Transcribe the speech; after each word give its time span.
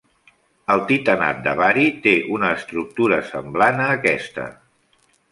El 0.75 0.79
titanat 0.91 1.43
de 1.47 1.51
bari 1.59 1.83
té 2.05 2.13
una 2.37 2.49
estructura 2.61 3.19
semblant 3.27 3.83
a 3.85 3.91
aquesta. 3.99 4.47